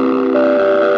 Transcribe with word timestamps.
Música 0.00 0.89